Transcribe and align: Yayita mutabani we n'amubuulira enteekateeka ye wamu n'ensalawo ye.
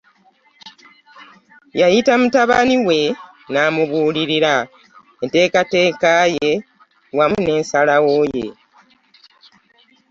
Yayita 1.79 2.13
mutabani 2.21 2.75
we 2.87 2.99
n'amubuulira 3.51 4.53
enteekateeka 5.23 6.11
ye 6.35 6.49
wamu 7.17 7.37
n'ensalawo 7.41 8.13
ye. 8.35 8.47